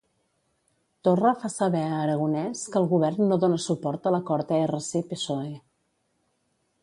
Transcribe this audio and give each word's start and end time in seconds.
Torra 1.07 1.33
fa 1.43 1.51
saber 1.55 1.81
a 1.89 1.99
Aragonès 2.05 2.63
que 2.75 2.81
el 2.81 2.89
govern 2.95 3.29
no 3.33 3.39
dona 3.45 3.61
suport 3.67 4.09
a 4.09 4.15
l'acord 4.15 4.55
ERC-PSOE. 4.61 5.53